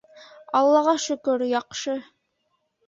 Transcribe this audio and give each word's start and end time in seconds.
Аллаға 0.59 0.95
шөкөр, 1.05 1.47
яҡшы! 1.53 1.99